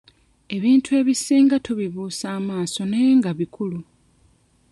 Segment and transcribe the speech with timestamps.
[0.55, 3.79] Ebintu ebisinga tubibuusa amaaso naye nga bikulu.